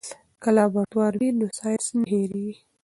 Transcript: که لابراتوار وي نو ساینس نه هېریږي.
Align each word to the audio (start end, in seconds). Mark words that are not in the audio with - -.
که 0.41 0.49
لابراتوار 0.55 1.13
وي 1.19 1.29
نو 1.39 1.45
ساینس 1.59 1.87
نه 1.97 2.05
هېریږي. 2.11 2.53